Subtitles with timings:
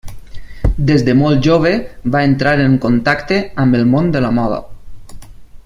[0.91, 1.73] Des de molt jove
[2.15, 4.59] va entrar en contacte amb el món de la moda.